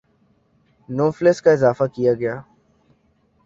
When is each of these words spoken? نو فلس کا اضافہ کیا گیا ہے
نو 0.89 1.05
فلس 1.11 1.41
کا 1.41 1.51
اضافہ 1.51 1.83
کیا 1.95 2.13
گیا 2.13 2.35
ہے 2.35 2.41